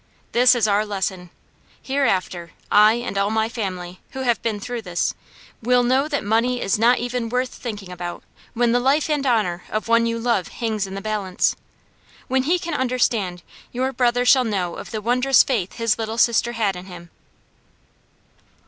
[0.31, 1.29] This is our lesson.
[1.79, 5.13] Hereafter, I and all my family, who have been through this,
[5.61, 8.23] will know that money is not even worth thinking about
[8.55, 11.55] when the life and honour of one you love hangs in the balance.
[12.27, 16.53] When he can understand, your brother shall know of the wondrous faith his Little Sister
[16.53, 17.11] had in him."